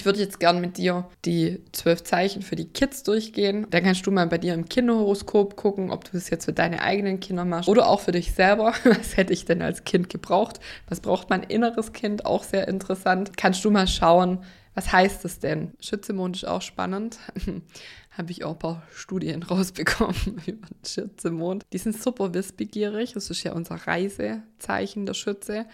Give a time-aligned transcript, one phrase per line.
[0.00, 3.66] Ich würde jetzt gern mit dir die zwölf Zeichen für die Kids durchgehen.
[3.68, 6.80] Dann kannst du mal bei dir im Kinderhoroskop gucken, ob du das jetzt für deine
[6.80, 8.72] eigenen Kinder machst oder auch für dich selber.
[8.84, 10.58] Was hätte ich denn als Kind gebraucht?
[10.88, 12.24] Was braucht mein inneres Kind?
[12.24, 13.36] Auch sehr interessant.
[13.36, 14.38] Kannst du mal schauen,
[14.72, 15.74] was heißt das denn?
[15.80, 17.18] Schützemond ist auch spannend.
[18.10, 21.66] Habe ich auch ein paar Studien rausbekommen über den Schützemond.
[21.74, 23.12] Die sind super wissbegierig.
[23.12, 25.66] Das ist ja unser Reisezeichen der Schütze.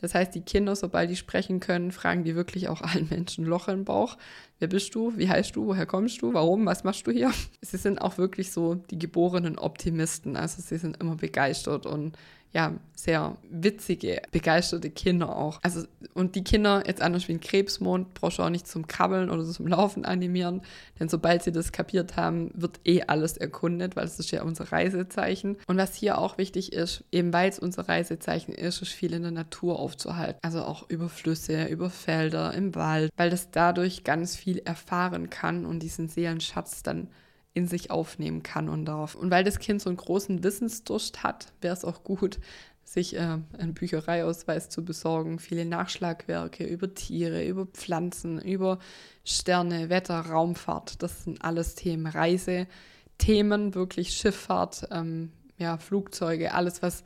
[0.00, 3.68] Das heißt, die Kinder, sobald die sprechen können, fragen die wirklich auch allen Menschen Loch
[3.68, 4.18] im Bauch.
[4.58, 5.16] Wer bist du?
[5.16, 5.66] Wie heißt du?
[5.66, 6.34] Woher kommst du?
[6.34, 6.66] Warum?
[6.66, 7.32] Was machst du hier?
[7.62, 10.36] Sie sind auch wirklich so die geborenen Optimisten.
[10.36, 12.16] Also sie sind immer begeistert und
[12.56, 15.60] ja, sehr witzige, begeisterte Kinder auch.
[15.62, 15.84] Also,
[16.14, 19.44] und die Kinder, jetzt anders wie ein Krebsmond, brauchst du auch nicht zum Krabbeln oder
[19.44, 20.62] zum Laufen animieren,
[20.98, 24.72] denn sobald sie das kapiert haben, wird eh alles erkundet, weil es ist ja unser
[24.72, 25.58] Reisezeichen.
[25.66, 29.20] Und was hier auch wichtig ist, eben weil es unser Reisezeichen ist, ist viel in
[29.20, 30.38] der Natur aufzuhalten.
[30.40, 35.66] Also auch über Flüsse, über Felder, im Wald, weil das dadurch ganz viel erfahren kann
[35.66, 37.08] und diesen Seelenschatz dann
[37.56, 39.14] in sich aufnehmen kann und darf.
[39.14, 42.38] Und weil das Kind so einen großen Wissensdurst hat, wäre es auch gut,
[42.84, 48.78] sich äh, einen Büchereiausweis zu besorgen, viele Nachschlagwerke über Tiere, über Pflanzen, über
[49.24, 51.02] Sterne, Wetter, Raumfahrt.
[51.02, 57.04] Das sind alles Themen, Reisethemen, wirklich Schifffahrt, ähm, ja, Flugzeuge, alles, was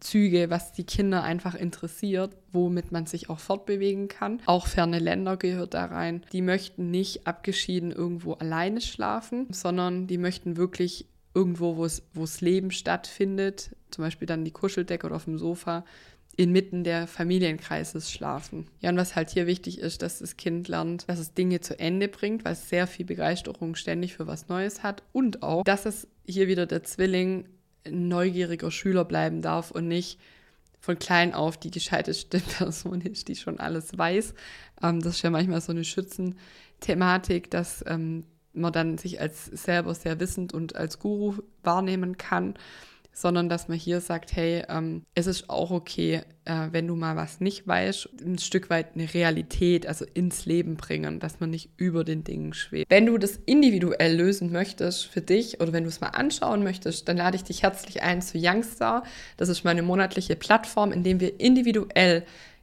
[0.00, 4.40] Züge, was die Kinder einfach interessiert, womit man sich auch fortbewegen kann.
[4.46, 6.22] Auch ferne Länder gehört da rein.
[6.32, 11.84] Die möchten nicht abgeschieden irgendwo alleine schlafen, sondern die möchten wirklich irgendwo, wo
[12.24, 15.84] es Leben stattfindet, zum Beispiel dann die Kuscheldecke oder auf dem Sofa,
[16.36, 18.66] inmitten der Familienkreises schlafen.
[18.80, 21.78] Ja, und was halt hier wichtig ist, dass das Kind lernt, dass es Dinge zu
[21.78, 25.84] Ende bringt, weil es sehr viel Begeisterung ständig für was Neues hat und auch, dass
[25.84, 27.48] es hier wieder der Zwilling
[27.88, 30.18] neugieriger Schüler bleiben darf und nicht
[30.80, 34.34] von klein auf die gescheiteste Person ist, die schon alles weiß.
[34.82, 39.94] Ähm, das ist ja manchmal so eine Schützenthematik, dass ähm, man dann sich als selber
[39.94, 42.54] sehr wissend und als Guru wahrnehmen kann
[43.12, 47.14] sondern dass man hier sagt, hey, ähm, es ist auch okay, äh, wenn du mal
[47.16, 51.70] was nicht weißt, ein Stück weit eine Realität, also ins Leben bringen, dass man nicht
[51.76, 52.90] über den Dingen schwebt.
[52.90, 57.08] Wenn du das individuell lösen möchtest für dich oder wenn du es mal anschauen möchtest,
[57.08, 59.04] dann lade ich dich herzlich ein zu Youngstar.
[59.36, 62.24] Das ist meine monatliche Plattform, in dem wir individuell